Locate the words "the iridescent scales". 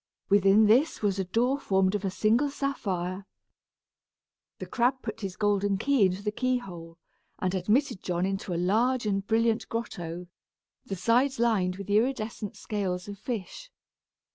11.85-13.07